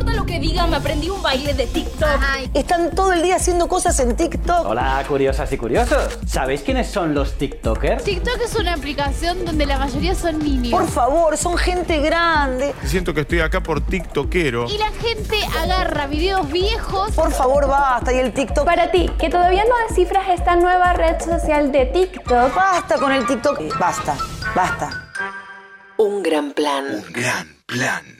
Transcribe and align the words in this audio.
importa 0.00 0.18
lo 0.18 0.24
que 0.24 0.38
digan, 0.38 0.70
me 0.70 0.76
aprendí 0.76 1.10
un 1.10 1.20
baile 1.20 1.52
de 1.52 1.66
TikTok. 1.66 2.08
Están 2.54 2.90
todo 2.92 3.12
el 3.12 3.22
día 3.22 3.36
haciendo 3.36 3.68
cosas 3.68 3.98
en 4.00 4.16
TikTok. 4.16 4.66
Hola, 4.66 5.04
curiosas 5.06 5.52
y 5.52 5.58
curiosos. 5.58 6.18
¿Sabéis 6.26 6.62
quiénes 6.62 6.88
son 6.88 7.14
los 7.14 7.34
TikTokers? 7.34 8.04
TikTok 8.04 8.40
es 8.42 8.54
una 8.56 8.74
aplicación 8.74 9.44
donde 9.44 9.66
la 9.66 9.78
mayoría 9.78 10.14
son 10.14 10.38
niños. 10.38 10.70
Por 10.70 10.88
favor, 10.88 11.36
son 11.36 11.58
gente 11.58 12.00
grande. 12.00 12.74
Siento 12.84 13.12
que 13.12 13.22
estoy 13.22 13.40
acá 13.40 13.62
por 13.62 13.82
tiktokero. 13.82 14.66
Y 14.70 14.78
la 14.78 14.90
gente 14.90 15.36
agarra 15.62 16.06
videos 16.06 16.50
viejos. 16.50 17.12
Por 17.12 17.32
favor, 17.32 17.68
basta. 17.68 18.12
Y 18.12 18.18
el 18.18 18.32
TikTok. 18.32 18.64
Para 18.64 18.90
ti, 18.90 19.10
que 19.18 19.28
todavía 19.28 19.64
no 19.64 19.74
descifras 19.88 20.28
esta 20.30 20.56
nueva 20.56 20.94
red 20.94 21.20
social 21.20 21.70
de 21.72 21.86
TikTok. 21.86 22.54
Basta 22.54 22.96
con 22.96 23.12
el 23.12 23.26
TikTok. 23.26 23.78
Basta, 23.78 24.16
basta. 24.54 25.10
Un 25.98 26.22
gran 26.22 26.52
plan. 26.52 26.86
Un 26.86 27.12
gran 27.12 27.46
plan. 27.66 28.19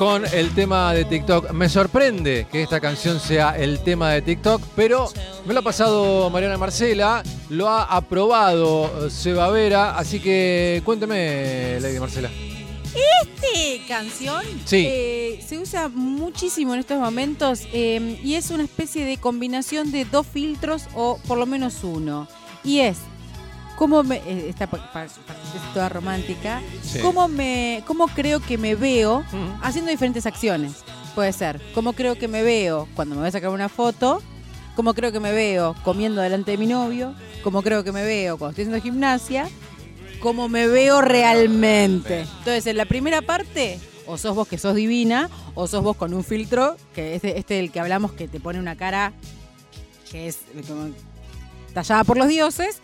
Con 0.00 0.24
el 0.32 0.54
tema 0.54 0.94
de 0.94 1.04
TikTok. 1.04 1.50
Me 1.50 1.68
sorprende 1.68 2.46
que 2.50 2.62
esta 2.62 2.80
canción 2.80 3.20
sea 3.20 3.50
el 3.58 3.80
tema 3.80 4.10
de 4.12 4.22
TikTok, 4.22 4.62
pero 4.74 5.10
me 5.44 5.52
lo 5.52 5.60
ha 5.60 5.62
pasado 5.62 6.30
Mariana 6.30 6.56
Marcela, 6.56 7.22
lo 7.50 7.68
ha 7.68 7.82
aprobado 7.82 9.10
Seba 9.10 9.50
Vera, 9.50 9.98
así 9.98 10.18
que 10.18 10.80
cuénteme, 10.86 11.78
Lady 11.80 11.98
Marcela. 11.98 12.30
Este 12.94 13.82
canción 13.86 14.42
Sí. 14.64 14.86
eh, 14.88 15.44
se 15.46 15.58
usa 15.58 15.90
muchísimo 15.90 16.72
en 16.72 16.80
estos 16.80 16.98
momentos 16.98 17.66
eh, 17.70 18.18
y 18.24 18.36
es 18.36 18.50
una 18.50 18.64
especie 18.64 19.04
de 19.04 19.18
combinación 19.18 19.92
de 19.92 20.06
dos 20.06 20.26
filtros 20.26 20.84
o 20.94 21.18
por 21.28 21.36
lo 21.36 21.44
menos 21.44 21.84
uno. 21.84 22.26
Y 22.64 22.78
es 22.80 22.96
cómo 23.80 24.02
me 24.02 24.16
eh, 24.26 24.50
esta 24.50 24.66
pa- 24.66 24.76
pa- 24.76 25.06
parte 25.06 25.08
es 25.56 25.72
toda 25.72 25.88
romántica, 25.88 26.60
Sí. 26.82 26.98
cómo 27.00 27.28
me 27.28 27.82
cómo 27.86 28.08
creo 28.08 28.38
que 28.40 28.58
me 28.58 28.74
veo 28.74 29.24
haciendo 29.62 29.90
diferentes 29.90 30.26
acciones. 30.26 30.84
Puede 31.14 31.32
ser, 31.32 31.62
cómo 31.74 31.94
creo 31.94 32.16
que 32.18 32.28
me 32.28 32.42
veo 32.42 32.86
cuando 32.94 33.14
me 33.14 33.22
voy 33.22 33.28
a 33.28 33.32
sacar 33.32 33.48
una 33.48 33.70
foto, 33.70 34.22
cómo 34.76 34.92
creo 34.92 35.12
que 35.12 35.18
me 35.20 35.32
veo 35.32 35.74
comiendo 35.82 36.20
delante 36.20 36.50
de 36.50 36.58
mi 36.58 36.66
novio, 36.66 37.14
cómo 37.42 37.62
creo 37.62 37.82
que 37.82 37.90
me 37.90 38.04
veo 38.04 38.36
cuando 38.36 38.50
estoy 38.50 38.64
haciendo 38.64 38.82
gimnasia, 38.82 39.48
cómo 40.20 40.50
me 40.50 40.66
veo 40.66 41.00
realmente. 41.00 42.20
Entonces, 42.20 42.66
en 42.66 42.76
la 42.76 42.84
primera 42.84 43.22
parte, 43.22 43.80
o 44.06 44.18
sos 44.18 44.34
vos 44.34 44.46
que 44.46 44.58
sos 44.58 44.74
divina, 44.74 45.30
o 45.54 45.66
sos 45.66 45.82
vos 45.82 45.96
con 45.96 46.12
un 46.12 46.22
filtro, 46.22 46.76
que 46.94 47.14
este, 47.14 47.38
este 47.38 47.54
del 47.54 47.72
que 47.72 47.80
hablamos, 47.80 48.12
que 48.12 48.28
te 48.28 48.40
pone 48.40 48.58
una 48.58 48.76
cara 48.76 49.14
que 50.10 50.28
es 50.28 50.40
como 50.68 50.90
tallada 51.72 52.04
por 52.04 52.18
los 52.18 52.28
dioses. 52.28 52.82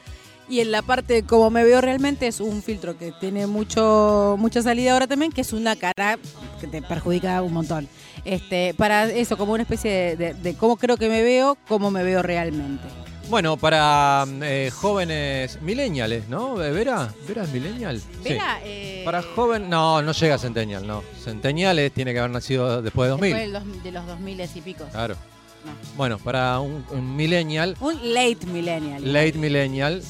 Y 0.48 0.61
en 0.61 0.70
la 0.70 0.83
parte 0.83 1.14
de 1.14 1.22
cómo 1.25 1.50
me 1.50 1.64
veo 1.64 1.80
realmente 1.80 2.27
es 2.28 2.39
un 2.41 2.62
filtro 2.62 2.97
que 2.97 3.12
tiene 3.20 3.47
mucho 3.48 4.36
mucha 4.39 4.62
salida 4.62 4.92
ahora 4.92 5.06
también, 5.08 5.33
que 5.33 5.41
es 5.41 5.52
una 5.52 5.75
cara 5.77 6.19
que 6.61 6.66
te 6.69 6.83
perjudica 6.83 7.42
un 7.42 7.52
montón. 7.52 7.89
Este, 8.25 8.72
para 8.74 9.05
eso, 9.06 9.36
como 9.36 9.52
una 9.55 9.62
especie 9.64 9.91
de, 9.91 10.17
de- 10.17 10.34
de 10.34 10.55
cómo 10.55 10.77
creo 10.77 10.96
que 10.96 11.08
me 11.08 11.23
veo, 11.23 11.56
cómo 11.68 11.90
me 11.90 12.02
veo 12.05 12.23
realmente. 12.23 12.85
Bueno, 13.29 13.56
para 13.56 14.24
eh, 14.42 14.70
jóvenes 14.73 15.61
millennials, 15.62 16.29
¿no? 16.29 16.62
Eh, 16.62 16.70
¿Vera? 16.70 17.12
¿Vera 17.27 17.42
es 17.42 17.51
millennial? 17.52 18.01
Sí. 18.01 18.29
Vera, 18.29 18.61
eh, 18.64 19.02
Para 19.05 19.23
joven, 19.23 19.68
no, 19.68 20.01
no 20.01 20.12
llega 20.12 20.36
a 20.36 20.39
Centennial, 20.39 20.86
no. 20.86 21.02
Centennial 21.24 21.90
tiene 21.92 22.12
que 22.12 22.20
haber 22.20 22.30
nacido 22.30 22.83
después 22.83 23.06
de 23.06 23.11
2000. 23.11 23.33
después 23.35 23.52
del 23.52 23.73
dos- 23.74 23.83
de 23.83 23.90
los 23.92 24.06
2000 24.06 24.40
y 24.55 24.61
pico. 24.61 24.85
Claro. 24.92 25.17
No. 25.64 25.73
Bueno, 25.96 26.18
para 26.18 26.61
un, 26.61 26.85
un 26.92 27.17
millennial, 27.17 27.77
Un 27.80 27.95
late 28.14 28.46
millennial. 28.46 29.12
late 29.12 29.33
millennial. 29.39 30.02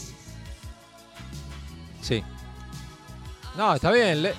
Sí. 2.07 2.23
No, 3.57 3.75
está 3.75 3.91
bien. 3.91 4.23
le- 4.23 4.35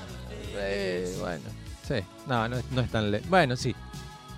eh, 0.56 1.16
bueno, 1.20 1.42
sí. 1.88 1.96
No, 2.28 2.48
no 2.48 2.58
es, 2.58 2.64
no 2.72 2.82
es 2.82 2.90
tan 2.90 3.12
late. 3.12 3.26
Bueno, 3.28 3.56
sí. 3.58 3.76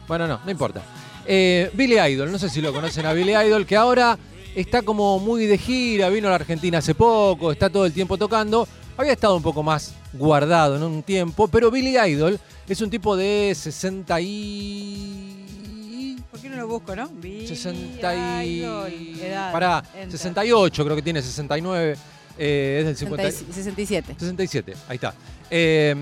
Bueno, 0.08 0.28
no, 0.28 0.40
no 0.44 0.52
importa. 0.52 0.82
Eh, 1.26 1.70
Billy 1.74 2.00
Idol, 2.00 2.32
no 2.32 2.40
sé 2.40 2.50
si 2.50 2.60
lo 2.62 2.74
conocen 2.74 3.06
a 3.06 3.14
Billy 3.14 3.36
Idol, 3.36 3.66
que 3.68 3.76
ahora 3.76 4.18
está 4.56 4.82
como 4.82 5.20
muy 5.20 5.46
de 5.46 5.58
gira, 5.60 6.10
vino 6.10 6.28
a 6.28 6.32
la 6.32 6.36
Argentina 6.38 6.80
hace 6.80 6.96
poco, 6.96 7.52
está 7.52 7.70
todo 7.70 7.86
el 7.86 7.94
tiempo 7.94 8.18
tocando. 8.18 8.68
Había 8.98 9.14
estado 9.14 9.36
un 9.38 9.44
poco 9.44 9.62
más 9.62 9.94
guardado 10.14 10.76
en 10.78 10.84
un 10.84 11.04
tiempo, 11.04 11.48
pero 11.48 11.70
Billy 11.70 11.98
Idol 11.98 12.40
es 12.68 12.82
un 12.82 12.90
tipo 12.90 13.16
de 13.16 13.54
60 13.56 14.20
y... 14.22 16.18
¿Por 16.32 16.40
qué 16.42 16.50
no 16.50 16.58
lo 16.58 16.68
busco, 16.68 16.96
no? 16.96 17.08
Billy 17.10 17.48
60 17.48 18.46
y... 18.46 18.60
Idol, 18.60 18.92
edad, 19.22 19.52
Pará, 19.52 19.84
enter. 19.94 20.12
68 20.12 20.84
creo 20.84 20.96
que 20.96 21.02
tiene, 21.04 21.22
69. 21.22 21.96
Eh, 22.40 22.78
es 22.80 22.86
del 22.86 22.96
50... 22.96 23.32
67. 23.32 24.16
67, 24.18 24.74
ahí 24.88 24.96
está. 24.96 25.14
Eh, 25.52 25.94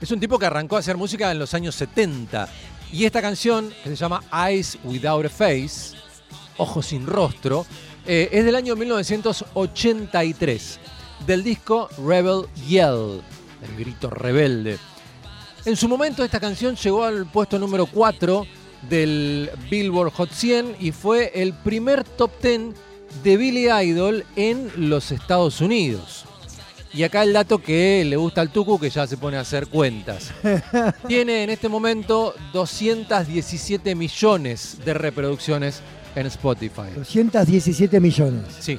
es 0.00 0.10
un 0.10 0.20
tipo 0.20 0.38
que 0.38 0.44
arrancó 0.44 0.76
a 0.76 0.80
hacer 0.80 0.96
música 0.96 1.32
en 1.32 1.38
los 1.38 1.54
años 1.54 1.74
70. 1.74 2.48
Y 2.92 3.06
esta 3.06 3.22
canción, 3.22 3.72
que 3.82 3.90
se 3.90 3.96
llama 3.96 4.22
Eyes 4.30 4.78
Without 4.84 5.26
a 5.26 5.30
Face, 5.30 5.96
Ojos 6.58 6.86
sin 6.86 7.06
Rostro, 7.06 7.66
eh, 8.04 8.28
es 8.30 8.44
del 8.44 8.54
año 8.54 8.76
1983, 8.76 10.78
del 11.26 11.42
disco 11.42 11.88
Rebel 12.06 12.42
Yell, 12.68 13.22
el 13.62 13.76
grito 13.78 14.10
rebelde. 14.10 14.78
En 15.64 15.76
su 15.76 15.88
momento 15.88 16.22
esta 16.22 16.38
canción 16.38 16.76
llegó 16.76 17.02
al 17.02 17.26
puesto 17.26 17.58
número 17.58 17.86
4 17.86 18.46
del 18.88 19.50
Billboard 19.68 20.12
Hot 20.12 20.30
100 20.30 20.76
y 20.78 20.92
fue 20.92 21.32
el 21.34 21.54
primer 21.54 22.04
top 22.04 22.30
10 22.40 22.85
de 23.22 23.36
Billy 23.36 23.68
Idol 23.70 24.24
en 24.36 24.70
los 24.76 25.12
Estados 25.12 25.60
Unidos. 25.60 26.24
Y 26.92 27.02
acá 27.02 27.22
el 27.22 27.32
dato 27.32 27.58
que 27.58 28.04
le 28.06 28.16
gusta 28.16 28.40
al 28.40 28.50
Tucu, 28.50 28.78
que 28.78 28.88
ya 28.88 29.06
se 29.06 29.18
pone 29.18 29.36
a 29.36 29.40
hacer 29.40 29.66
cuentas. 29.66 30.32
Tiene 31.08 31.44
en 31.44 31.50
este 31.50 31.68
momento 31.68 32.34
217 32.54 33.94
millones 33.94 34.78
de 34.84 34.94
reproducciones 34.94 35.82
en 36.14 36.26
Spotify. 36.26 36.90
217 36.94 38.00
millones. 38.00 38.44
Sí, 38.60 38.78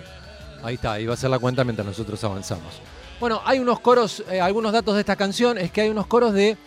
ahí 0.63 0.75
está, 0.75 0.93
ahí 0.93 1.05
va 1.05 1.13
a 1.13 1.17
ser 1.17 1.29
la 1.29 1.37
cuenta 1.37 1.63
mientras 1.63 1.85
nosotros 1.85 2.23
avanzamos. 2.23 2.81
Bueno, 3.19 3.41
hay 3.45 3.59
unos 3.59 3.79
coros, 3.79 4.23
eh, 4.31 4.41
algunos 4.41 4.71
datos 4.71 4.95
de 4.95 5.01
esta 5.01 5.15
canción 5.15 5.57
es 5.57 5.71
que 5.71 5.81
hay 5.81 5.89
unos 5.89 6.07
coros 6.07 6.33
de 6.33 6.57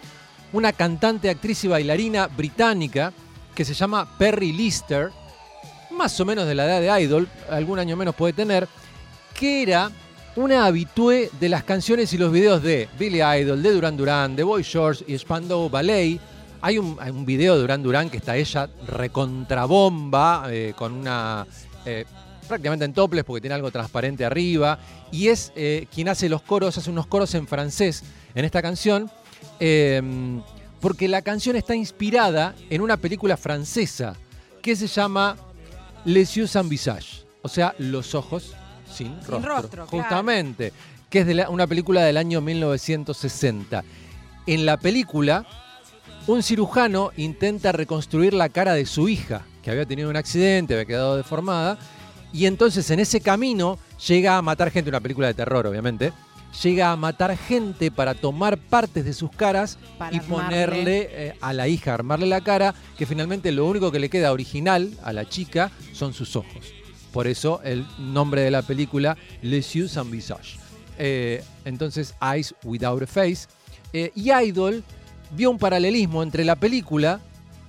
una 0.52 0.72
cantante, 0.72 1.30
actriz 1.30 1.64
y 1.64 1.68
bailarina 1.68 2.26
británica 2.28 3.12
que 3.54 3.64
se 3.64 3.74
llama 3.74 4.08
Perry 4.18 4.52
Lister, 4.52 5.10
más 6.00 6.18
o 6.18 6.24
menos 6.24 6.46
de 6.46 6.54
la 6.54 6.64
edad 6.64 6.80
de 6.80 7.02
Idol, 7.02 7.28
algún 7.50 7.78
año 7.78 7.94
menos 7.94 8.14
puede 8.14 8.32
tener, 8.32 8.66
que 9.38 9.62
era 9.62 9.90
una 10.34 10.64
habitué 10.64 11.30
de 11.38 11.50
las 11.50 11.62
canciones 11.62 12.10
y 12.14 12.16
los 12.16 12.32
videos 12.32 12.62
de 12.62 12.88
Billy 12.98 13.20
Idol, 13.20 13.62
de 13.62 13.70
Duran 13.70 13.98
Duran, 13.98 14.34
de 14.34 14.42
Boy 14.42 14.64
George 14.64 15.04
y 15.06 15.18
Spandau 15.18 15.68
Ballet. 15.68 16.18
Hay 16.62 16.78
un, 16.78 17.26
video 17.26 17.54
de 17.54 17.60
Duran 17.60 17.82
Duran 17.82 18.08
que 18.08 18.16
está 18.16 18.34
ella 18.34 18.70
recontrabomba, 18.86 20.46
eh, 20.48 20.72
con 20.74 20.94
una... 20.94 21.46
eh, 21.84 22.06
prácticamente 22.48 22.86
en 22.86 22.94
toples 22.94 23.22
porque 23.22 23.42
tiene 23.42 23.56
algo 23.56 23.70
transparente 23.70 24.24
arriba. 24.24 24.78
Y 25.12 25.28
es 25.28 25.52
eh, 25.54 25.86
quien 25.94 26.08
hace 26.08 26.30
los 26.30 26.40
coros, 26.40 26.78
hace 26.78 26.88
unos 26.88 27.08
coros 27.08 27.34
en 27.34 27.46
francés 27.46 28.04
en 28.34 28.46
esta 28.46 28.62
canción. 28.62 29.10
eh, 29.58 30.00
porque 30.80 31.08
la 31.08 31.20
canción 31.20 31.56
está 31.56 31.74
inspirada 31.74 32.54
en 32.70 32.80
una 32.80 32.96
película 32.96 33.36
francesa 33.36 34.16
que 34.62 34.74
se 34.74 34.86
llama 34.86 35.36
Les 36.04 36.34
yeux 36.36 36.46
sans 36.46 36.68
visage. 36.68 37.24
O 37.42 37.48
sea, 37.48 37.74
los 37.78 38.14
ojos 38.14 38.54
sin 38.90 39.14
rostro. 39.26 39.38
rostro, 39.40 39.86
claro. 39.86 39.88
justamente. 39.88 40.72
Que 41.08 41.20
es 41.20 41.26
de 41.26 41.34
la- 41.34 41.50
una 41.50 41.66
película 41.66 42.02
del 42.04 42.16
año 42.16 42.40
1960. 42.40 43.84
En 44.46 44.66
la 44.66 44.76
película, 44.76 45.44
un 46.26 46.42
cirujano 46.42 47.10
intenta 47.16 47.72
reconstruir 47.72 48.34
la 48.34 48.48
cara 48.48 48.74
de 48.74 48.86
su 48.86 49.08
hija, 49.08 49.42
que 49.62 49.70
había 49.70 49.86
tenido 49.86 50.08
un 50.10 50.16
accidente, 50.16 50.74
había 50.74 50.86
quedado 50.86 51.16
deformada, 51.16 51.78
y 52.32 52.46
entonces 52.46 52.88
en 52.90 53.00
ese 53.00 53.20
camino 53.20 53.78
llega 54.06 54.36
a 54.36 54.42
matar 54.42 54.70
gente, 54.70 54.88
una 54.90 55.00
película 55.00 55.26
de 55.26 55.34
terror 55.34 55.66
obviamente, 55.66 56.12
llega 56.62 56.92
a 56.92 56.96
matar 56.96 57.36
gente 57.36 57.90
para 57.90 58.14
tomar 58.14 58.58
partes 58.58 59.04
de 59.04 59.12
sus 59.12 59.30
caras 59.30 59.78
Para 59.98 60.14
y 60.14 60.18
armarle. 60.18 60.44
ponerle 60.66 61.08
eh, 61.10 61.34
a 61.40 61.52
la 61.52 61.68
hija, 61.68 61.94
armarle 61.94 62.26
la 62.26 62.40
cara, 62.40 62.74
que 62.98 63.06
finalmente 63.06 63.52
lo 63.52 63.66
único 63.66 63.92
que 63.92 63.98
le 64.00 64.10
queda 64.10 64.32
original 64.32 64.90
a 65.02 65.12
la 65.12 65.28
chica 65.28 65.70
son 65.92 66.12
sus 66.12 66.36
ojos. 66.36 66.72
Por 67.12 67.26
eso 67.26 67.60
el 67.64 67.84
nombre 67.98 68.42
de 68.42 68.50
la 68.50 68.62
película 68.62 69.16
Les 69.42 69.72
yeux 69.74 69.90
sans 69.90 70.10
visage. 70.10 70.58
eh, 70.98 71.42
entonces 71.64 72.14
Eyes 72.20 72.54
Without 72.64 73.02
a 73.02 73.06
Face. 73.06 73.46
Eh, 73.92 74.12
y 74.14 74.30
Idol 74.32 74.84
vio 75.32 75.50
un 75.50 75.58
paralelismo 75.58 76.22
entre 76.22 76.44
la 76.44 76.56
película 76.56 77.20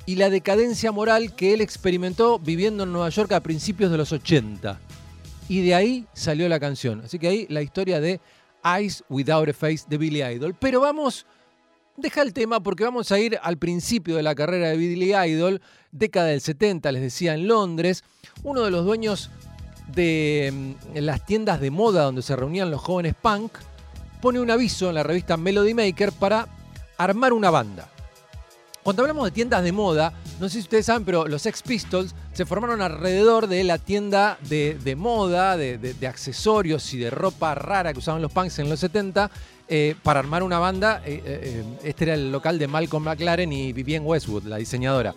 y 0.06 0.16
la 0.16 0.30
decadencia 0.30 0.92
moral 0.92 1.36
que 1.36 1.54
él 1.54 1.62
experimentó 1.62 2.40
viviendo 2.40 2.84
en 2.84 2.92
Nueva 2.92 3.10
York 3.10 3.32
a 3.32 3.40
principios 3.40 3.90
de 3.92 3.98
los 3.98 4.12
80. 4.12 4.80
Y 5.48 5.62
de 5.62 5.76
ahí 5.76 6.06
salió 6.14 6.48
la 6.50 6.60
canción. 6.60 7.02
Así 7.06 7.18
que 7.20 7.28
ahí 7.28 7.46
la 7.50 7.62
historia 7.62 8.00
de 8.00 8.20
Eyes 8.64 9.04
Without 9.10 9.50
a 9.50 9.54
Face 9.54 9.86
de 9.88 9.98
Billy 9.98 10.24
Idol. 10.24 10.56
Pero 10.60 10.82
vamos, 10.82 11.26
deja 11.98 12.22
el 12.22 12.34
tema 12.34 12.62
porque 12.62 12.84
vamos 12.84 13.12
a 13.12 13.20
ir 13.20 13.40
al 13.42 13.58
principio 13.58 14.16
de 14.16 14.24
la 14.24 14.36
carrera 14.36 14.70
de 14.70 14.78
Billy 14.78 15.14
Idol, 15.14 15.62
década 15.92 16.28
del 16.28 16.42
70, 16.42 16.92
les 16.92 17.02
decía, 17.02 17.34
en 17.34 17.48
Londres. 17.48 18.04
Uno 18.44 18.62
de 18.62 18.72
los 18.72 18.86
dueños 18.86 19.30
de 19.88 20.76
mm, 20.94 20.98
las 21.00 21.26
tiendas 21.26 21.60
de 21.60 21.72
moda 21.72 22.04
donde 22.04 22.22
se 22.22 22.36
reunían 22.36 22.72
los 22.72 22.82
jóvenes 22.82 23.16
punk 23.20 23.52
pone 24.22 24.40
un 24.40 24.52
aviso 24.52 24.90
en 24.90 24.96
la 24.96 25.04
revista 25.04 25.36
Melody 25.36 25.74
Maker 25.74 26.12
para 26.12 26.48
armar 26.98 27.34
una 27.34 27.50
banda. 27.50 27.90
Cuando 28.84 29.04
hablamos 29.04 29.26
de 29.26 29.32
tiendas 29.32 29.64
de 29.64 29.72
moda, 29.72 30.12
no 30.40 30.50
sé 30.50 30.54
si 30.54 30.60
ustedes 30.62 30.88
saben, 30.88 31.06
pero 31.06 31.28
los 31.28 31.44
Sex 31.44 31.62
Pistols 31.62 32.16
se 32.34 32.48
formaron 32.48 32.82
alrededor 32.82 33.46
de 33.46 33.64
la 33.64 33.78
tienda 33.78 34.40
de, 34.42 34.96
moda, 34.98 35.56
de, 35.56 36.08
accesorios 36.08 36.92
y 36.96 36.98
de 36.98 37.12
ropa 37.12 37.54
rara 37.54 37.94
que 37.94 38.00
usaban 38.00 38.24
los 38.24 38.32
punks 38.32 38.58
en 38.58 38.70
los 38.70 38.80
70 38.80 39.30
eh, 39.68 39.96
para 40.02 40.20
armar 40.20 40.42
una 40.42 40.58
banda. 40.58 41.04
Eh, 41.06 41.22
eh, 41.24 41.64
este 41.84 42.06
era 42.06 42.16
el 42.16 42.32
local 42.32 42.58
de 42.58 42.68
Malcolm 42.68 43.04
McLaren 43.04 43.54
y 43.54 43.72
Vivienne 43.72 44.06
Westwood, 44.06 44.46
la 44.46 44.58
diseñadora. 44.58 45.14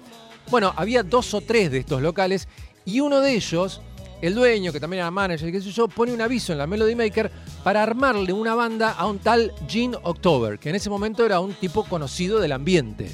Bueno, 0.51 0.75
había 0.77 1.03
dos 1.03 1.33
o 1.33 1.41
tres 1.41 1.71
de 1.71 1.79
estos 1.79 2.03
locales 2.03 2.47
y 2.85 3.01
uno 3.01 3.21
de 3.21 3.33
ellos, 3.33 3.81
el 4.21 4.35
dueño, 4.35 4.75
que 4.75 4.81
también 4.81 5.01
era 5.01 5.11
manager, 5.11 5.51
qué 5.51 5.63
sé 5.63 5.71
yo, 5.71 5.89
pone 5.89 6.13
un 6.13 6.21
aviso 6.21 6.53
en 6.53 6.59
la 6.59 6.67
Melody 6.67 6.95
Maker 6.95 7.31
para 7.63 7.83
armarle 7.83 8.35
una 8.35 8.55
banda 8.55 8.93
a 8.93 9.07
un 9.07 9.21
tal 9.21 9.55
Gene 9.67 9.97
October, 10.03 10.59
que 10.59 10.69
en 10.69 10.75
ese 10.75 10.91
momento 10.91 11.25
era 11.25 11.41
un 11.41 11.55
tipo 11.55 11.85
conocido 11.85 12.41
del 12.41 12.53
ambiente. 12.53 13.11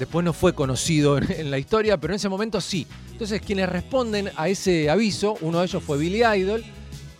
Después 0.00 0.24
no 0.24 0.32
fue 0.32 0.54
conocido 0.54 1.18
en, 1.18 1.50
la 1.50 1.58
historia, 1.58 1.98
pero 1.98 2.14
en 2.14 2.16
ese 2.16 2.30
momento 2.30 2.58
sí. 2.62 2.86
Entonces, 3.12 3.42
quienes 3.42 3.68
responden 3.68 4.30
a 4.34 4.48
ese 4.48 4.88
aviso, 4.88 5.36
uno 5.42 5.58
de 5.58 5.66
ellos 5.66 5.82
fue 5.82 5.98
Billy 5.98 6.22
Idol, 6.24 6.64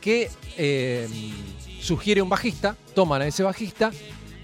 que 0.00 0.31
eh, 0.56 1.06
sugiere 1.82 2.23
un 2.23 2.31
bajista, 2.31 2.75
toman 2.94 3.21
a 3.21 3.27
ese 3.27 3.43
bajista, 3.43 3.91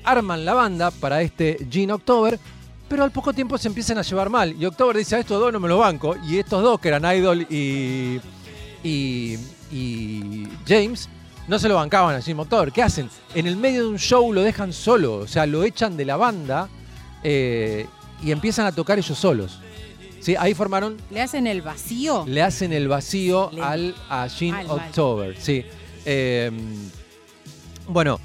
arman 0.05 0.45
la 0.45 0.53
banda 0.53 0.91
para 0.91 1.23
este 1.23 1.67
Gene 1.71 1.95
October, 1.95 2.39
pero 2.87 3.05
al 3.05 3.11
poco 3.11 3.33
tiempo 3.33 3.57
se 3.57 3.69
empiezan 3.69 3.97
a 3.97 4.03
llevar 4.03 4.29
mal. 4.29 4.55
Y 4.61 4.67
October 4.67 4.95
dice, 4.95 5.17
a 5.17 5.21
estos 5.21 5.41
dos 5.41 5.51
no 5.51 5.59
me 5.59 5.69
lo 5.69 5.79
banco. 5.79 6.15
Y 6.29 6.37
estos 6.37 6.63
dos, 6.63 6.79
que 6.79 6.89
eran 6.89 7.07
Idol 7.17 7.41
y, 7.49 8.21
y, 8.85 9.39
y 9.73 10.47
James, 10.69 11.09
no 11.49 11.59
se 11.59 11.71
lo 11.71 11.77
bancaban 11.77 12.15
a 12.15 12.21
Jim 12.21 12.39
October. 12.39 12.71
¿Qué 12.71 12.83
hacen? 12.83 13.09
En 13.35 13.47
el 13.47 13.57
medio 13.57 13.85
de 13.85 13.89
un 13.89 13.99
show 13.99 14.31
lo 14.31 14.43
dejan 14.43 14.75
solo, 14.75 15.15
o 15.15 15.27
sea, 15.27 15.47
lo 15.47 15.65
echan 15.65 15.97
de 15.97 16.05
la 16.05 16.19
banda 16.19 16.69
eh, 17.29 17.87
y 18.23 18.31
empiezan 18.33 18.67
a 18.67 18.73
tocar 18.73 18.99
ellos 18.99 19.19
solos. 19.19 19.61
¿Sí? 20.21 20.35
Ahí 20.39 20.55
formaron, 20.55 20.97
¿Le 21.11 21.21
hacen 21.23 21.47
el 21.47 21.63
vacío? 21.63 22.25
le 22.27 22.43
hacen 22.43 22.73
el 22.73 22.89
vacío 22.89 23.51
Le- 23.53 23.63
al, 23.63 23.95
a 24.09 24.29
Gene. 24.29 24.65
October. 24.69 25.37
Sí. 25.39 25.65
Eh, 26.05 26.51
bueno, 27.89 28.19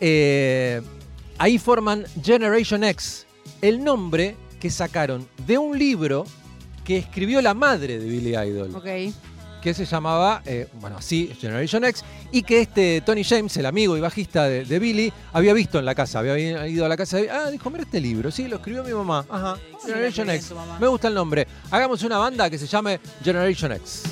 eh, 0.00 0.82
ahí 1.38 1.58
forman 1.58 2.04
Generation 2.22 2.84
X, 2.84 3.26
el 3.62 3.82
nombre 3.82 4.36
que 4.60 4.70
sacaron 4.70 5.28
de 5.46 5.58
un 5.58 5.78
libro 5.78 6.24
que 6.84 6.96
escribió 6.98 7.40
la 7.42 7.54
madre 7.54 7.98
de 7.98 8.06
Billy 8.08 8.30
Idol 8.36 8.74
Ok. 8.74 8.86
Que 9.66 9.74
se 9.74 9.84
llamaba, 9.84 10.42
eh, 10.46 10.68
bueno, 10.80 10.98
así, 10.98 11.28
Generation 11.40 11.84
X, 11.86 12.04
y 12.30 12.44
que 12.44 12.60
este 12.60 13.00
Tony 13.00 13.24
James, 13.24 13.56
el 13.56 13.66
amigo 13.66 13.96
y 13.96 14.00
bajista 14.00 14.44
de, 14.44 14.64
de 14.64 14.78
Billy, 14.78 15.12
había 15.32 15.52
visto 15.54 15.80
en 15.80 15.84
la 15.84 15.92
casa, 15.92 16.20
había 16.20 16.68
ido 16.68 16.86
a 16.86 16.88
la 16.88 16.96
casa 16.96 17.16
de 17.16 17.28
Ah, 17.28 17.50
dijo, 17.50 17.68
mira 17.68 17.82
este 17.82 17.98
libro, 18.00 18.30
sí, 18.30 18.46
lo 18.46 18.56
escribió 18.58 18.84
mi 18.84 18.92
mamá. 18.92 19.26
Ajá, 19.28 19.56
Generation 19.84 20.30
X. 20.30 20.52
Me 20.78 20.86
gusta 20.86 21.08
el 21.08 21.14
nombre. 21.14 21.48
Hagamos 21.72 22.00
una 22.04 22.16
banda 22.16 22.48
que 22.48 22.58
se 22.58 22.68
llame 22.68 23.00
Generation 23.24 23.72
X. 23.72 24.04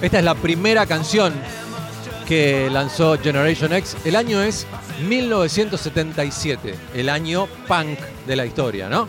Esta 0.00 0.18
es 0.20 0.24
la 0.24 0.36
primera 0.36 0.86
canción 0.86 1.34
que 2.28 2.70
lanzó 2.70 3.18
Generation 3.18 3.72
X. 3.72 3.96
El 4.04 4.14
año 4.14 4.40
es 4.40 4.64
1977, 5.08 6.74
el 6.94 7.08
año 7.08 7.48
punk 7.66 7.98
de 8.24 8.36
la 8.36 8.46
historia, 8.46 8.88
¿no? 8.88 9.08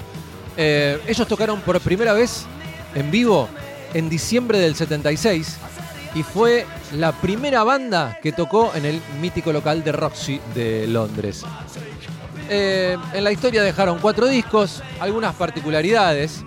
Eh, 0.57 0.99
ellos 1.05 1.27
tocaron 1.27 1.61
por 1.61 1.79
primera 1.79 2.13
vez 2.13 2.45
en 2.95 3.11
vivo 3.11 3.47
en 3.93 4.09
diciembre 4.09 4.57
del 4.57 4.75
76 4.75 5.57
y 6.15 6.23
fue 6.23 6.65
la 6.97 7.11
primera 7.11 7.63
banda 7.63 8.17
que 8.21 8.31
tocó 8.31 8.71
en 8.73 8.85
el 8.85 8.99
mítico 9.21 9.53
local 9.53 9.83
de 9.83 9.91
Roxy 9.91 10.41
de 10.55 10.87
Londres. 10.87 11.45
Eh, 12.49 12.97
en 13.13 13.23
la 13.23 13.31
historia 13.31 13.61
dejaron 13.61 13.99
cuatro 13.99 14.25
discos, 14.25 14.81
algunas 14.99 15.35
particularidades. 15.35 16.43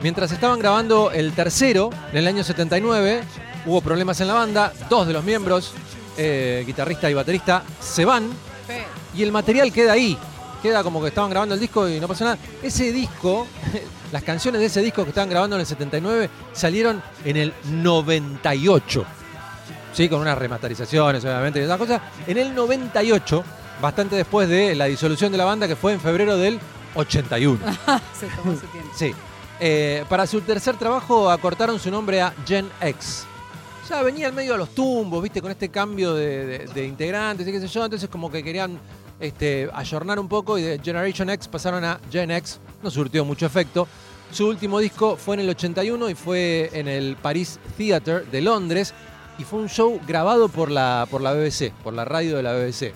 Mientras 0.00 0.30
estaban 0.30 0.60
grabando 0.60 1.10
el 1.10 1.32
tercero, 1.32 1.90
en 2.12 2.18
el 2.18 2.26
año 2.28 2.44
79, 2.44 3.22
hubo 3.66 3.80
problemas 3.80 4.20
en 4.20 4.28
la 4.28 4.34
banda. 4.34 4.72
Dos 4.88 5.06
de 5.06 5.12
los 5.12 5.24
miembros, 5.24 5.72
eh, 6.16 6.62
guitarrista 6.66 7.10
y 7.10 7.14
baterista, 7.14 7.62
se 7.80 8.04
van 8.04 8.30
y 9.16 9.22
el 9.22 9.32
material 9.32 9.72
queda 9.72 9.92
ahí. 9.92 10.18
Queda 10.62 10.82
como 10.82 11.02
que 11.02 11.08
estaban 11.08 11.30
grabando 11.30 11.54
el 11.54 11.60
disco 11.60 11.88
y 11.88 12.00
no 12.00 12.08
pasó 12.08 12.24
nada. 12.24 12.38
Ese 12.62 12.90
disco, 12.90 13.46
las 14.12 14.22
canciones 14.22 14.60
de 14.60 14.66
ese 14.66 14.80
disco 14.80 15.02
que 15.04 15.10
estaban 15.10 15.28
grabando 15.28 15.56
en 15.56 15.60
el 15.60 15.66
79 15.66 16.30
salieron 16.52 17.02
en 17.24 17.36
el 17.36 17.54
98. 17.64 19.04
Sí, 19.92 20.08
con 20.08 20.20
unas 20.20 20.36
remasterizaciones, 20.36 21.24
obviamente, 21.24 21.60
y 21.60 21.64
esas 21.64 21.78
cosas. 21.78 22.00
En 22.26 22.38
el 22.38 22.54
98, 22.54 23.44
bastante 23.80 24.16
después 24.16 24.48
de 24.48 24.74
la 24.74 24.86
disolución 24.86 25.30
de 25.30 25.38
la 25.38 25.44
banda, 25.44 25.68
que 25.68 25.76
fue 25.76 25.92
en 25.92 26.00
febrero 26.00 26.36
del 26.36 26.58
81. 26.94 27.58
Se 28.18 28.26
tomó 28.28 28.54
su 28.54 28.66
tiempo. 28.66 28.90
Sí. 28.96 29.14
Eh, 29.60 30.04
para 30.08 30.26
su 30.26 30.40
tercer 30.40 30.76
trabajo 30.76 31.30
acortaron 31.30 31.78
su 31.78 31.90
nombre 31.90 32.20
a 32.20 32.34
Gen 32.44 32.68
X. 32.80 33.26
Ya 33.88 34.02
venía 34.02 34.28
en 34.28 34.34
medio 34.34 34.54
a 34.54 34.56
los 34.56 34.74
tumbos, 34.74 35.22
viste, 35.22 35.42
con 35.42 35.50
este 35.50 35.68
cambio 35.68 36.14
de 36.14 36.86
integrantes 36.86 37.46
y 37.46 37.52
qué 37.52 37.60
sé 37.60 37.68
yo. 37.68 37.84
Entonces 37.84 38.08
como 38.08 38.30
que 38.30 38.42
querían 38.42 38.78
este, 39.20 39.68
ayornar 39.72 40.18
un 40.18 40.28
poco 40.28 40.58
y 40.58 40.62
de 40.62 40.78
Generation 40.78 41.30
X 41.30 41.48
pasaron 41.48 41.84
a 41.84 42.00
Gen 42.10 42.30
X. 42.30 42.60
No 42.82 42.90
surtió 42.90 43.24
mucho 43.24 43.46
efecto. 43.46 43.86
Su 44.30 44.48
último 44.48 44.80
disco 44.80 45.16
fue 45.16 45.36
en 45.36 45.40
el 45.40 45.50
81 45.50 46.10
y 46.10 46.14
fue 46.14 46.70
en 46.72 46.88
el 46.88 47.16
Paris 47.16 47.58
Theatre 47.76 48.20
de 48.30 48.40
Londres. 48.40 48.94
Y 49.38 49.44
fue 49.44 49.60
un 49.60 49.68
show 49.68 50.00
grabado 50.06 50.48
por 50.48 50.70
la, 50.70 51.06
por 51.10 51.20
la 51.20 51.32
BBC, 51.32 51.72
por 51.82 51.92
la 51.92 52.04
radio 52.04 52.36
de 52.36 52.42
la 52.42 52.52
BBC. 52.52 52.92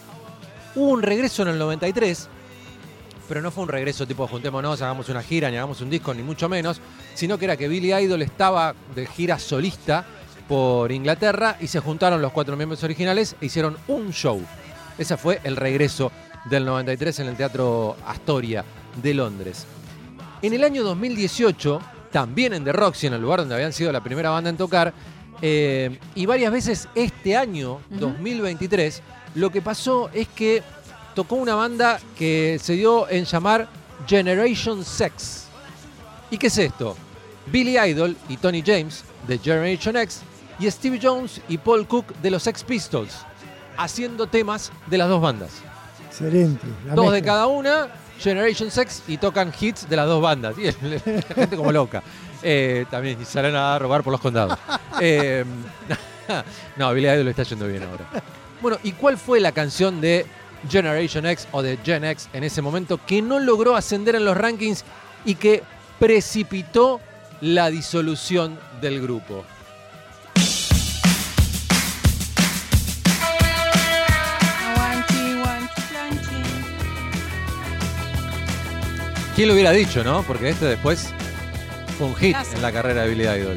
Hubo 0.75 0.91
un 0.91 1.03
regreso 1.03 1.43
en 1.43 1.49
el 1.49 1.59
93 1.59 2.29
pero 3.29 3.43
no 3.43 3.51
fue 3.51 3.65
un 3.65 3.69
regreso 3.69 4.07
tipo 4.07 4.27
juntémonos, 4.27 4.81
hagamos 4.81 5.11
una 5.11 5.23
gira, 5.23 5.51
ni 5.51 5.59
hagamos 5.59 5.83
un 5.83 5.91
disco, 5.91 6.15
ni 6.15 6.23
mucho 6.23 6.49
menos, 6.49 6.81
sino 7.13 7.37
que 7.37 7.45
era 7.45 7.59
que 7.59 7.69
Billy 7.69 7.93
Idol 7.93 8.23
estaba 8.23 8.75
de 8.95 9.05
gira 9.05 9.39
solista 9.39 10.07
por 10.49 10.91
Inglaterra 10.91 11.57
y 11.61 11.67
se 11.67 11.81
juntaron 11.81 12.23
los 12.23 12.33
cuatro 12.33 12.57
miembros 12.57 12.83
originales 12.83 13.37
e 13.41 13.47
hicieron 13.47 13.77
un 13.87 14.11
show. 14.11 14.41
Ese 14.97 15.17
fue 15.17 15.41
el 15.45 15.55
regreso 15.57 16.11
del 16.47 16.65
93 16.65 17.21
en 17.21 17.29
el 17.29 17.37
Teatro 17.37 17.97
Astoria 18.07 18.65
de 19.01 19.15
Londres. 19.15 19.67
En 20.41 20.53
el 20.55 20.65
año 20.65 20.83
2018, 20.83 21.81
también 22.11 22.55
en 22.55 22.65
The 22.65 22.73
Roxy, 22.73 23.07
en 23.07 23.15
el 23.15 23.21
lugar 23.21 23.41
donde 23.41 23.55
habían 23.55 23.73
sido 23.73 23.93
la 23.93 24.03
primera 24.03 24.31
banda 24.31 24.51
en 24.51 24.57
tocar, 24.57 24.95
eh, 25.43 25.99
y 26.15 26.27
varias 26.27 26.51
veces 26.51 26.89
este 26.95 27.37
año, 27.37 27.81
2023, 27.91 29.03
lo 29.35 29.51
que 29.51 29.63
pasó 29.63 30.11
es 30.13 30.27
que 30.29 30.63
tocó 31.15 31.37
una 31.37 31.55
banda 31.55 32.01
que 32.17 32.59
se 32.61 32.73
dio 32.73 33.09
en 33.09 33.25
llamar 33.25 33.69
Generation 34.07 34.85
Sex. 34.85 35.47
¿Y 36.31 36.39
qué 36.39 36.49
es 36.49 36.59
esto? 36.59 36.97
Billy 37.47 37.79
Idol 37.79 38.17
y 38.29 38.37
Tony 38.37 38.63
James 38.65 39.05
de 39.27 39.39
Generation 39.39 39.97
X 39.97 40.23
y 40.59 40.71
Steve 40.71 40.99
Jones 41.03 41.41
y 41.49 41.59
Paul 41.59 41.87
Cook 41.87 42.15
de 42.23 42.31
los 42.31 42.43
Sex 42.43 42.65
Pistols 42.65 43.25
haciendo 43.77 44.27
temas 44.27 44.73
de 44.87 44.99
las 44.99 45.09
dos 45.09 45.23
bandas. 45.23 45.51
Excelente. 46.07 46.67
la 46.87 46.95
dos 46.95 47.13
de 47.13 47.23
cada 47.23 47.47
una, 47.47 47.89
Generation 48.19 48.71
Sex 48.71 49.05
y 49.07 49.17
tocan 49.17 49.53
hits 49.59 49.89
de 49.89 49.97
las 49.97 50.07
dos 50.07 50.21
bandas. 50.21 50.57
Y 50.59 50.65
la 50.65 51.01
gente 51.35 51.57
como 51.57 51.73
loca. 51.73 52.03
Eh, 52.43 52.87
también 52.91 53.25
salen 53.25 53.55
a 53.55 53.79
robar 53.79 54.03
por 54.03 54.13
los 54.13 54.21
condados. 54.21 54.59
Eh, 55.01 55.45
no, 56.77 56.93
Billy 56.93 57.07
Idol 57.07 57.25
le 57.25 57.31
está 57.31 57.45
yendo 57.45 57.69
bien 57.69 57.85
ahora. 57.85 58.05
Bueno, 58.61 58.79
¿y 58.83 58.91
cuál 58.93 59.17
fue 59.17 59.39
la 59.39 59.53
canción 59.53 60.01
de 60.01 60.27
Generation 60.69 61.25
X 61.27 61.47
o 61.53 61.63
de 61.63 61.79
Gen 61.85 62.05
X 62.05 62.29
en 62.33 62.43
ese 62.43 62.61
momento 62.61 62.99
que 63.07 63.23
no 63.23 63.39
logró 63.39 63.77
ascender 63.77 64.17
en 64.17 64.25
los 64.25 64.37
rankings 64.37 64.85
y 65.25 65.37
que 65.37 65.63
precipitó 66.01 67.01
la 67.41 67.71
disolución 67.71 68.59
del 68.81 69.01
grupo? 69.01 69.45
¿Quién 79.39 79.47
lo 79.47 79.55
hubiera 79.55 79.71
dicho, 79.71 80.03
no? 80.03 80.25
Porque 80.25 80.49
este 80.49 80.65
después 80.65 81.11
fue 81.97 82.09
un 82.09 82.17
hit 82.17 82.37
en 82.57 82.61
la 82.61 82.73
carrera 82.73 83.03
de 83.03 83.11
Billy 83.11 83.23
Idol. 83.23 83.57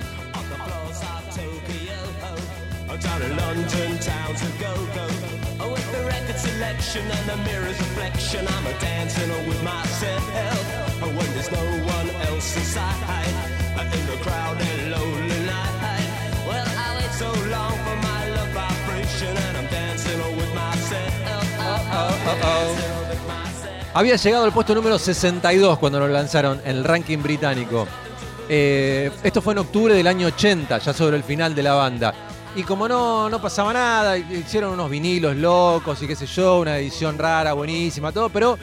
Go-go. 22.24 22.52
Oh, 22.88 22.91
Había 23.94 24.16
llegado 24.16 24.46
al 24.46 24.54
puesto 24.54 24.74
número 24.74 24.98
62 24.98 25.78
cuando 25.78 26.00
lo 26.00 26.08
lanzaron 26.08 26.62
en 26.64 26.78
el 26.78 26.84
ranking 26.84 27.18
británico. 27.22 27.88
Eh, 28.48 29.12
esto 29.24 29.42
fue 29.42 29.54
en 29.54 29.60
octubre 29.60 29.94
del 29.94 30.08
año 30.08 30.28
80, 30.28 30.78
ya 30.78 30.94
sobre 30.94 31.18
el 31.18 31.24
final 31.24 31.54
de 31.54 31.64
la 31.64 31.74
banda. 31.74 32.14
Y 32.56 32.64
como 32.64 32.88
no, 32.88 33.30
no 33.30 33.42
pasaba 33.42 33.74
nada, 33.74 34.18
hicieron 34.18 34.74
unos 34.74 34.90
vinilos 34.90 35.36
locos 35.36 36.02
y 36.02 36.08
qué 36.08 36.16
sé 36.16 36.26
yo, 36.26 36.60
una 36.60 36.78
edición 36.78 37.18
rara, 37.18 37.54
buenísima, 37.54 38.12
todo, 38.12 38.30
pero 38.30 38.58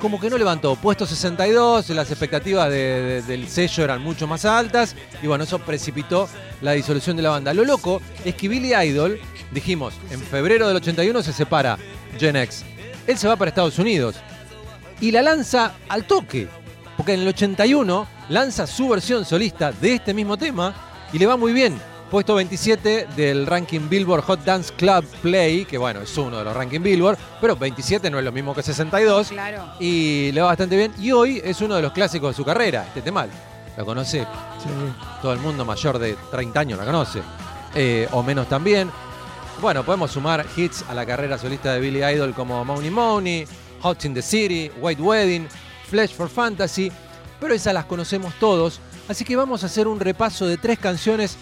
como 0.00 0.20
que 0.20 0.28
no 0.30 0.36
levantó. 0.38 0.74
Puesto 0.76 1.06
62, 1.06 1.88
las 1.90 2.10
expectativas 2.10 2.68
de- 2.68 2.76
de- 3.02 3.22
del 3.22 3.48
sello 3.48 3.84
eran 3.84 4.02
mucho 4.02 4.26
más 4.26 4.44
altas 4.44 4.94
y 5.22 5.26
bueno, 5.28 5.44
eso 5.44 5.58
precipitó 5.60 6.28
la 6.60 6.72
disolución 6.72 7.16
de 7.16 7.22
la 7.22 7.30
banda. 7.30 7.54
Lo 7.54 7.64
loco 7.64 8.00
es 8.24 8.34
que 8.34 8.48
Billy 8.48 8.74
Idol, 8.74 9.18
dijimos, 9.52 9.94
en 10.10 10.20
febrero 10.20 10.66
del 10.66 10.76
81 10.76 11.22
se 11.22 11.32
separa 11.32 11.78
Gen 12.18 12.36
X. 12.36 12.64
Él 13.06 13.18
se 13.18 13.26
va 13.26 13.34
para 13.36 13.48
Estados 13.48 13.78
Unidos 13.80 14.16
y 15.02 15.10
la 15.10 15.20
lanza 15.20 15.74
al 15.88 16.04
toque. 16.04 16.48
Porque 16.96 17.14
en 17.14 17.20
el 17.20 17.28
81 17.28 18.06
lanza 18.30 18.66
su 18.66 18.88
versión 18.88 19.24
solista 19.24 19.72
de 19.72 19.94
este 19.94 20.14
mismo 20.14 20.38
tema 20.38 20.74
y 21.12 21.18
le 21.18 21.26
va 21.26 21.36
muy 21.36 21.52
bien. 21.52 21.78
Puesto 22.10 22.34
27 22.34 23.08
del 23.16 23.46
ranking 23.46 23.88
Billboard 23.88 24.22
Hot 24.24 24.44
Dance 24.44 24.72
Club 24.74 25.04
Play, 25.22 25.64
que 25.64 25.78
bueno, 25.78 26.02
es 26.02 26.16
uno 26.16 26.38
de 26.38 26.44
los 26.44 26.54
ranking 26.54 26.80
Billboard, 26.80 27.18
pero 27.40 27.56
27 27.56 28.10
no 28.10 28.18
es 28.18 28.24
lo 28.24 28.32
mismo 28.32 28.54
que 28.54 28.62
62. 28.62 29.28
Claro. 29.28 29.64
Y 29.80 30.30
le 30.32 30.40
va 30.40 30.48
bastante 30.48 30.76
bien. 30.76 30.92
Y 31.00 31.10
hoy 31.10 31.40
es 31.42 31.60
uno 31.62 31.74
de 31.74 31.82
los 31.82 31.92
clásicos 31.92 32.30
de 32.30 32.36
su 32.36 32.44
carrera, 32.44 32.84
este 32.86 33.02
tema. 33.02 33.26
Lo 33.76 33.86
conoce 33.86 34.26
todo 35.20 35.32
el 35.32 35.40
mundo 35.40 35.64
mayor 35.64 35.98
de 35.98 36.16
30 36.30 36.60
años, 36.60 36.78
la 36.78 36.84
conoce. 36.84 37.22
Eh, 37.74 38.06
o 38.12 38.22
menos 38.22 38.48
también. 38.48 38.90
Bueno, 39.60 39.82
podemos 39.82 40.12
sumar 40.12 40.44
hits 40.56 40.84
a 40.88 40.94
la 40.94 41.06
carrera 41.06 41.38
solista 41.38 41.72
de 41.72 41.80
Billy 41.80 42.04
Idol 42.04 42.34
como 42.34 42.64
Money 42.64 42.90
Money, 42.90 43.46
Hot 43.82 44.04
in 44.04 44.14
the 44.14 44.22
City, 44.22 44.70
White 44.80 45.02
Wedding, 45.02 45.48
Flesh 45.88 46.12
for 46.14 46.28
Fantasy, 46.28 46.90
pero 47.40 47.54
esas 47.54 47.74
las 47.74 47.84
conocemos 47.84 48.34
todos, 48.38 48.80
así 49.08 49.24
que 49.24 49.36
vamos 49.36 49.62
a 49.62 49.66
hacer 49.66 49.88
un 49.88 50.00
repaso 50.00 50.46
de 50.46 50.56
tres 50.56 50.78
canciones 50.78 51.36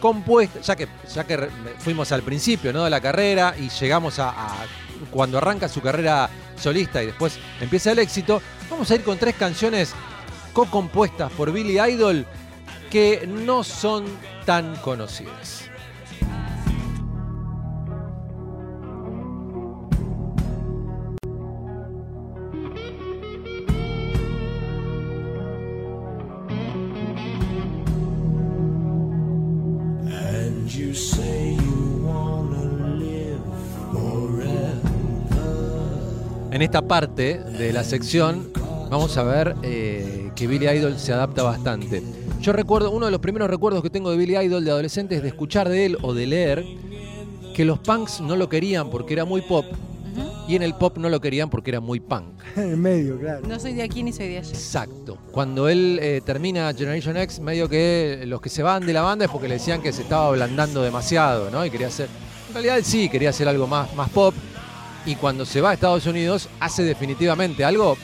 compuestas, 0.00 0.66
ya 0.66 0.76
que, 0.76 0.88
ya 1.12 1.24
que 1.24 1.48
fuimos 1.78 2.12
al 2.12 2.22
principio 2.22 2.72
¿no? 2.72 2.84
de 2.84 2.90
la 2.90 3.00
carrera 3.00 3.54
y 3.58 3.68
llegamos 3.68 4.18
a, 4.18 4.30
a 4.30 4.66
cuando 5.10 5.38
arranca 5.38 5.68
su 5.68 5.80
carrera 5.80 6.28
solista 6.60 7.02
y 7.02 7.06
después 7.06 7.38
empieza 7.60 7.92
el 7.92 7.98
éxito, 7.98 8.42
vamos 8.70 8.90
a 8.90 8.94
ir 8.94 9.02
con 9.02 9.18
tres 9.18 9.34
canciones 9.34 9.94
co-compuestas 10.52 11.32
por 11.32 11.52
Billy 11.52 11.80
Idol 11.80 12.26
que 12.90 13.26
no 13.26 13.64
son 13.64 14.04
tan 14.44 14.76
conocidas. 14.76 15.70
En 36.56 36.62
esta 36.62 36.80
parte 36.80 37.38
de 37.38 37.70
la 37.70 37.84
sección 37.84 38.50
vamos 38.90 39.18
a 39.18 39.22
ver 39.22 39.56
eh, 39.62 40.30
que 40.34 40.46
Billy 40.46 40.66
Idol 40.66 40.98
se 40.98 41.12
adapta 41.12 41.42
bastante. 41.42 42.02
Yo 42.40 42.54
recuerdo, 42.54 42.92
uno 42.92 43.04
de 43.04 43.12
los 43.12 43.20
primeros 43.20 43.50
recuerdos 43.50 43.82
que 43.82 43.90
tengo 43.90 44.10
de 44.10 44.16
Billy 44.16 44.38
Idol 44.38 44.64
de 44.64 44.70
adolescente 44.70 45.16
es 45.16 45.22
de 45.22 45.28
escuchar 45.28 45.68
de 45.68 45.84
él 45.84 45.98
o 46.00 46.14
de 46.14 46.26
leer 46.26 46.64
que 47.54 47.66
los 47.66 47.78
punks 47.80 48.22
no 48.22 48.36
lo 48.36 48.48
querían 48.48 48.88
porque 48.88 49.12
era 49.12 49.26
muy 49.26 49.42
pop 49.42 49.66
y 50.48 50.56
en 50.56 50.62
el 50.62 50.74
pop 50.74 50.96
no 50.96 51.10
lo 51.10 51.20
querían 51.20 51.50
porque 51.50 51.72
era 51.72 51.80
muy 51.80 52.00
punk. 52.00 52.40
En 52.56 52.70
el 52.70 52.78
medio, 52.78 53.20
claro. 53.20 53.46
No 53.46 53.60
soy 53.60 53.74
de 53.74 53.82
aquí 53.82 54.02
ni 54.02 54.14
soy 54.14 54.28
de 54.28 54.38
allá. 54.38 54.48
Exacto. 54.48 55.18
Cuando 55.32 55.68
él 55.68 55.98
eh, 56.00 56.22
termina 56.24 56.72
Generation 56.72 57.18
X, 57.18 57.38
medio 57.38 57.68
que 57.68 58.24
los 58.26 58.40
que 58.40 58.48
se 58.48 58.62
van 58.62 58.86
de 58.86 58.94
la 58.94 59.02
banda 59.02 59.26
es 59.26 59.30
porque 59.30 59.46
le 59.46 59.56
decían 59.56 59.82
que 59.82 59.92
se 59.92 60.00
estaba 60.00 60.28
ablandando 60.28 60.80
demasiado, 60.80 61.50
¿no? 61.50 61.66
Y 61.66 61.70
quería 61.70 61.88
hacer. 61.88 62.08
En 62.48 62.54
realidad 62.54 62.78
él 62.78 62.84
sí 62.86 63.10
quería 63.10 63.28
hacer 63.28 63.46
algo 63.46 63.66
más, 63.66 63.94
más 63.94 64.08
pop. 64.08 64.32
Y 65.06 65.14
cuando 65.14 65.46
se 65.46 65.60
va 65.60 65.70
a 65.70 65.74
Estados 65.74 66.04
Unidos, 66.06 66.48
hace 66.58 66.82
definitivamente 66.82 67.64
algo 67.64 67.96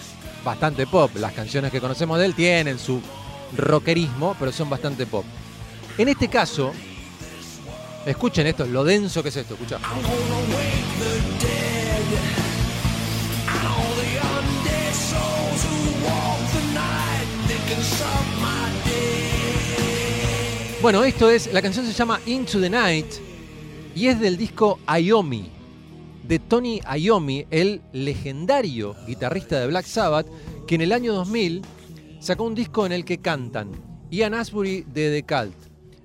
bastante 0.45 0.87
pop. 0.87 1.11
Las 1.17 1.33
canciones 1.33 1.73
que 1.73 1.81
conocemos 1.81 2.19
de 2.19 2.27
él 2.27 2.35
tienen 2.35 2.79
su 2.79 3.01
rockerismo, 3.57 4.37
pero 4.39 4.53
son 4.53 4.71
bastante 4.71 5.05
pop. 5.05 5.25
En 5.99 6.09
este 6.09 6.29
caso, 6.29 6.73
escuchen 8.07 8.47
esto, 8.47 8.65
lo 8.67 8.85
denso 8.85 9.21
que 9.23 9.31
es 9.31 9.37
esto, 9.37 9.55
escucha. 9.55 9.79
Bueno, 20.81 21.05
esto 21.05 21.31
es, 21.31 21.53
la 21.53 21.63
canción 21.63 21.87
se 21.87 21.93
llama 21.93 22.21
Into 22.27 22.61
the 22.61 22.71
Night 22.71 23.07
y 23.95 24.09
es 24.09 24.19
del 24.19 24.37
disco 24.37 24.81
Iommi, 24.89 25.62
de 26.27 26.39
Tony 26.39 26.81
Iommi, 26.97 27.47
el 27.51 27.83
legendario 27.93 28.97
guitarrista 29.07 29.61
de 29.61 29.67
Black 29.67 29.87
Sabbath, 29.87 30.27
que 30.67 30.77
en 30.77 30.83
el 30.83 30.93
año 30.93 31.13
2000 31.15 31.63
sacó 32.21 32.45
un 32.45 32.55
disco 32.55 32.87
en 32.87 32.93
el 32.93 33.05
que 33.05 33.19
cantan 33.19 33.71
Ian 34.11 34.35
Asbury 34.35 34.85
de 34.93 35.11
The 35.11 35.23
Cult, 35.23 35.55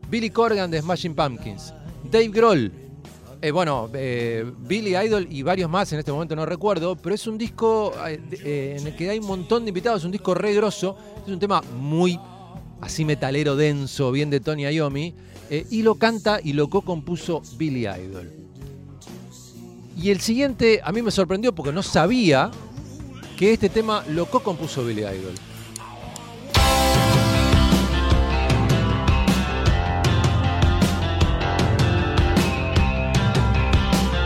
Billy 0.10 0.30
Corgan 0.30 0.72
de 0.72 0.82
Smashing 0.82 1.16
Pumpkins, 1.16 1.74
Dave 2.10 2.30
Grohl, 2.30 2.72
eh, 3.42 3.52
bueno, 3.52 3.90
eh, 3.94 4.52
Billy 4.60 4.96
Idol 4.96 5.28
y 5.30 5.44
varios 5.44 5.70
más, 5.70 5.92
en 5.94 6.00
este 6.00 6.12
momento 6.12 6.36
no 6.36 6.46
recuerdo, 6.46 6.96
pero 6.96 7.14
es 7.14 7.28
un 7.28 7.38
disco 7.38 7.94
eh, 8.08 8.78
en 8.80 8.88
el 8.88 8.96
que 8.96 9.10
hay 9.10 9.20
un 9.20 9.28
montón 9.28 9.64
de 9.64 9.70
invitados, 9.70 10.04
un 10.06 10.12
disco 10.12 10.34
re 10.34 10.54
grosso, 10.56 10.98
es 11.26 11.32
un 11.32 11.40
tema 11.40 11.62
muy 11.80 12.20
así 12.82 13.06
metalero 13.06 13.56
denso, 13.56 14.12
bien 14.12 14.30
de 14.30 14.40
Tony 14.40 14.64
Iommi, 14.64 15.14
y 15.50 15.82
lo 15.82 15.96
canta 15.96 16.40
y 16.44 16.54
lo 16.54 16.70
co-compuso 16.70 17.42
Billy 17.58 17.88
Idol. 17.88 18.37
Y 20.00 20.12
el 20.12 20.22
siguiente 20.22 20.80
a 20.84 20.92
mí 20.92 21.01
me 21.01 21.10
sorprendió 21.10 21.56
porque 21.56 21.72
no 21.72 21.82
sabía 21.82 22.51
que 23.36 23.54
este 23.54 23.68
tema 23.68 24.04
lo 24.10 24.27
co-compuso 24.27 24.86
Billy 24.86 25.01
Idol. 25.01 25.34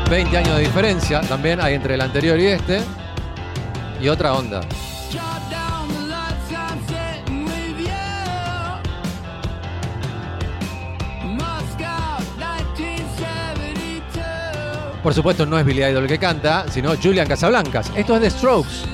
...20 0.10 0.36
años 0.36 0.58
de 0.58 0.64
diferencia 0.64 1.22
también 1.22 1.62
hay 1.62 1.76
entre 1.76 1.94
el 1.96 2.02
anterior 2.02 2.38
y 2.38 2.48
este... 2.48 2.82
...y 4.02 4.10
otra 4.10 4.34
onda. 4.34 4.60
Por 15.04 15.16
supuesto 15.16 15.48
no 15.48 15.58
es 15.58 15.66
Billy 15.66 15.84
Idol 15.84 16.04
el 16.04 16.10
que 16.10 16.20
canta, 16.20 16.66
sino 16.70 16.96
Julian 16.96 17.28
Casablancas. 17.28 17.92
Esto 17.96 18.16
es 18.16 18.22
The 18.22 18.30
Strokes. 18.30 18.86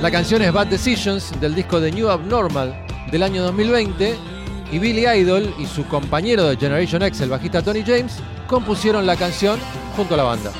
La 0.00 0.12
canción 0.12 0.42
es 0.42 0.52
Bad 0.52 0.68
Decisions 0.68 1.38
del 1.40 1.56
disco 1.56 1.80
The 1.80 1.90
New 1.90 2.08
Abnormal 2.08 2.72
del 3.10 3.24
año 3.24 3.42
2020 3.42 4.16
y 4.70 4.78
Billy 4.78 5.08
Idol 5.08 5.52
y 5.58 5.66
su 5.66 5.84
compañero 5.86 6.44
de 6.44 6.56
Generation 6.56 7.02
X, 7.02 7.20
el 7.22 7.30
bajista 7.30 7.62
Tony 7.62 7.82
James, 7.84 8.18
compusieron 8.46 9.06
la 9.06 9.16
canción 9.16 9.58
junto 9.96 10.14
a 10.14 10.18
la 10.18 10.22
banda. 10.22 10.52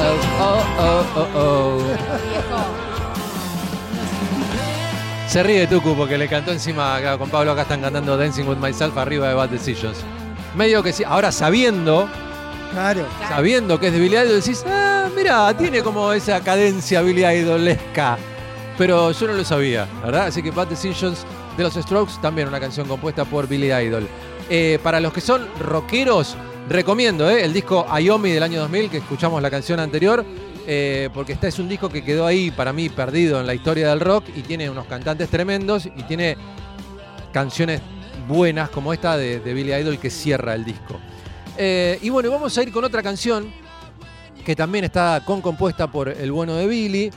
Oh, 0.00 0.62
oh, 0.78 1.04
oh, 1.16 1.26
oh. 1.34 1.82
Se 5.28 5.42
ríe 5.42 5.66
Tucu 5.66 5.94
porque 5.94 6.16
le 6.16 6.28
cantó 6.28 6.52
encima 6.52 6.98
con 7.18 7.28
Pablo. 7.28 7.52
Acá 7.52 7.62
están 7.62 7.80
cantando 7.80 8.16
Dancing 8.16 8.44
with 8.46 8.56
Myself 8.58 8.96
arriba 8.96 9.28
de 9.28 9.34
Bad 9.34 9.50
Decisions. 9.50 9.98
Medio 10.56 10.82
que 10.82 10.92
sí. 10.92 11.04
Ahora 11.04 11.30
sabiendo, 11.32 12.08
Claro. 12.72 13.04
sabiendo 13.28 13.78
que 13.78 13.88
es 13.88 13.92
de 13.92 13.98
Billy 13.98 14.16
Idol, 14.16 14.40
decís, 14.40 14.64
Ah, 14.66 15.08
mira, 15.14 15.52
tiene 15.56 15.82
como 15.82 16.12
esa 16.12 16.40
cadencia 16.40 17.02
Billy 17.02 17.24
Idolesca. 17.26 18.16
Pero 18.78 19.10
yo 19.12 19.26
no 19.26 19.32
lo 19.34 19.44
sabía, 19.44 19.86
¿verdad? 20.04 20.26
Así 20.28 20.42
que 20.42 20.50
Bad 20.50 20.68
Decisions 20.68 21.26
de 21.56 21.62
los 21.64 21.74
Strokes, 21.74 22.12
también 22.22 22.48
una 22.48 22.60
canción 22.60 22.86
compuesta 22.86 23.24
por 23.24 23.46
Billy 23.48 23.72
Idol. 23.72 24.08
Eh, 24.48 24.78
para 24.82 25.00
los 25.00 25.12
que 25.12 25.20
son 25.20 25.46
rockeros, 25.60 26.36
recomiendo 26.68 27.28
eh, 27.30 27.44
el 27.44 27.52
disco 27.52 27.86
Ayomi 27.88 28.30
del 28.30 28.42
año 28.42 28.60
2000, 28.60 28.90
que 28.90 28.98
escuchamos 28.98 29.40
la 29.40 29.50
canción 29.50 29.80
anterior, 29.80 30.24
eh, 30.66 31.08
porque 31.14 31.32
este 31.32 31.48
es 31.48 31.58
un 31.58 31.68
disco 31.68 31.88
que 31.88 32.04
quedó 32.04 32.26
ahí 32.26 32.50
para 32.50 32.72
mí 32.72 32.88
perdido 32.88 33.40
en 33.40 33.46
la 33.46 33.54
historia 33.54 33.88
del 33.88 34.00
rock 34.00 34.24
y 34.36 34.42
tiene 34.42 34.68
unos 34.68 34.86
cantantes 34.86 35.28
tremendos 35.28 35.86
y 35.86 36.02
tiene 36.02 36.36
canciones 37.32 37.80
buenas 38.26 38.68
como 38.68 38.92
esta 38.92 39.16
de, 39.16 39.38
Billy 39.40 39.72
Idol 39.72 39.98
que 39.98 40.10
cierra 40.10 40.54
el 40.54 40.64
disco. 40.64 41.00
Eh, 41.56 41.98
y 42.02 42.10
bueno, 42.10 42.30
vamos 42.30 42.56
a 42.56 42.62
ir 42.62 42.70
con 42.70 42.84
otra 42.84 43.02
canción 43.02 43.50
que 44.44 44.54
también 44.54 44.84
está 44.84 45.22
con 45.24 45.40
compuesta 45.40 45.90
por 45.90 46.08
el 46.08 46.30
bueno 46.30 46.54
de 46.54 46.66
Billy. 46.66 47.10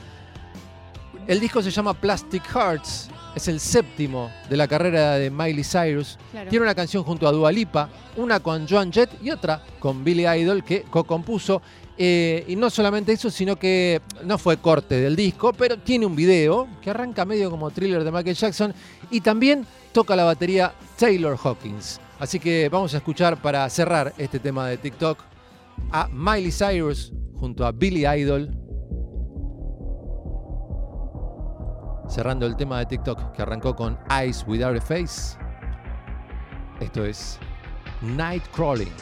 El 1.26 1.40
disco 1.40 1.62
se 1.62 1.70
llama 1.70 1.94
Plastic 1.94 2.44
Hearts. 2.46 3.11
Es 3.34 3.48
el 3.48 3.60
séptimo 3.60 4.30
de 4.50 4.56
la 4.56 4.68
carrera 4.68 5.16
de 5.16 5.30
Miley 5.30 5.64
Cyrus. 5.64 6.18
Claro. 6.30 6.50
Tiene 6.50 6.64
una 6.64 6.74
canción 6.74 7.02
junto 7.02 7.26
a 7.26 7.32
Dua 7.32 7.50
Lipa, 7.50 7.88
una 8.16 8.40
con 8.40 8.68
Joan 8.68 8.92
Jett 8.92 9.10
y 9.22 9.30
otra 9.30 9.62
con 9.78 10.04
Billy 10.04 10.26
Idol 10.26 10.62
que 10.62 10.82
co-compuso. 10.82 11.62
Eh, 11.96 12.44
y 12.48 12.56
no 12.56 12.70
solamente 12.70 13.12
eso, 13.12 13.30
sino 13.30 13.56
que 13.56 14.00
no 14.24 14.38
fue 14.38 14.56
corte 14.56 15.00
del 15.00 15.14
disco, 15.14 15.52
pero 15.52 15.78
tiene 15.78 16.06
un 16.06 16.16
video 16.16 16.66
que 16.80 16.90
arranca 16.90 17.24
medio 17.24 17.50
como 17.50 17.70
thriller 17.70 18.02
de 18.02 18.10
Michael 18.10 18.36
Jackson 18.36 18.74
y 19.10 19.20
también 19.20 19.66
toca 19.92 20.16
la 20.16 20.24
batería 20.24 20.72
Taylor 20.98 21.38
Hawkins. 21.42 22.00
Así 22.18 22.38
que 22.38 22.68
vamos 22.70 22.94
a 22.94 22.98
escuchar 22.98 23.40
para 23.40 23.68
cerrar 23.68 24.14
este 24.16 24.38
tema 24.38 24.68
de 24.68 24.78
TikTok 24.78 25.18
a 25.90 26.08
Miley 26.08 26.52
Cyrus 26.52 27.12
junto 27.38 27.66
a 27.66 27.72
Billy 27.72 28.06
Idol. 28.06 28.61
Cerrando 32.12 32.44
el 32.44 32.56
tema 32.56 32.78
de 32.78 32.84
TikTok 32.84 33.32
que 33.32 33.40
arrancó 33.40 33.74
con 33.74 33.98
Eyes 34.10 34.44
Without 34.46 34.76
a 34.76 34.80
Face. 34.82 35.38
Esto 36.78 37.06
es 37.06 37.38
Night 38.02 38.42
Crawling. 38.54 38.92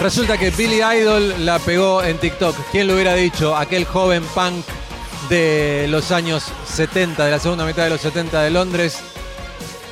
Resulta 0.00 0.38
que 0.38 0.50
Billy 0.50 0.80
Idol 0.80 1.44
la 1.44 1.58
pegó 1.58 2.02
en 2.04 2.18
TikTok. 2.18 2.54
¿Quién 2.70 2.86
lo 2.86 2.94
hubiera 2.94 3.14
dicho? 3.14 3.56
Aquel 3.56 3.84
joven 3.84 4.22
punk 4.34 4.64
de 5.28 5.86
los 5.88 6.12
años 6.12 6.44
70, 6.66 7.24
de 7.24 7.30
la 7.32 7.40
segunda 7.40 7.66
mitad 7.66 7.82
de 7.82 7.90
los 7.90 8.00
70 8.00 8.42
de 8.42 8.50
Londres, 8.50 8.98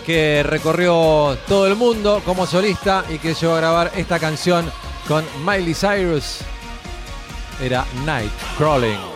que 0.06 0.44
recorrió 0.44 1.36
todo 1.48 1.66
el 1.66 1.74
mundo 1.74 2.22
como 2.24 2.46
solista 2.46 3.04
y 3.08 3.18
que 3.18 3.34
llegó 3.34 3.54
a 3.54 3.58
grabar 3.58 3.92
esta 3.96 4.20
canción 4.20 4.70
con 5.08 5.24
Miley 5.44 5.74
Cyrus. 5.74 6.38
Era 7.60 7.84
Night 8.04 8.32
Crawling. 8.56 9.15